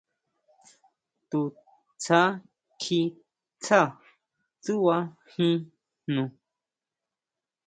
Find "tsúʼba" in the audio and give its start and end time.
4.63-4.95